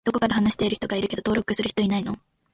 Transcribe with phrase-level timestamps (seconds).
[0.03, 2.17] どこかで話している人がいるけど登録する人いないの？